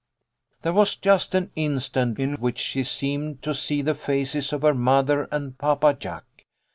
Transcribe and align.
There 0.63 0.73
was 0.73 0.95
just 0.95 1.35
an 1.35 1.51
instant 1.53 2.17
in 2.17 2.33
which 2.41 2.57
she 2.57 2.83
seemed 2.83 3.43
to 3.43 3.53
see 3.53 3.83
the 3.83 3.93
faces 3.93 4.51
of 4.51 4.63
her 4.63 4.73
mother 4.73 5.27
and 5.31 5.55
Papa 5.55 5.93
Jack. 5.93 6.25